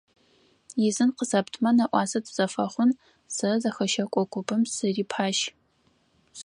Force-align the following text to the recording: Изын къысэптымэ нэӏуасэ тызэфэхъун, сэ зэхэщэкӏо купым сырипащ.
Изын 0.87 1.09
къысэптымэ 1.17 1.71
нэӏуасэ 1.77 2.19
тызэфэхъун, 2.25 2.91
сэ 3.35 3.49
зэхэщэкӏо 3.61 4.23
купым 4.31 4.61
сырипащ. 4.73 5.37